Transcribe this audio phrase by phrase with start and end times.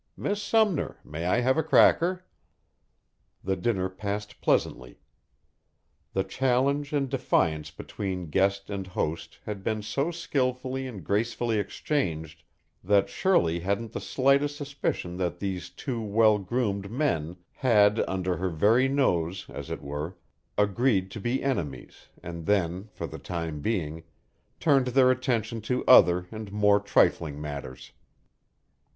[0.17, 2.25] "Miss Sumner, may I have a cracker?"
[3.43, 4.97] The dinner passed pleasantly;
[6.13, 12.41] the challenge and defiance between guest and host had been so skillfully and gracefully exchanged
[12.83, 18.49] that Shirley hadn't the slightest suspicion that these two well groomed men had, under her
[18.49, 20.17] very nose, as it were,
[20.57, 24.01] agreed to be enemies and then, for the time being,
[24.59, 27.91] turned their attention to other and more trifling matters.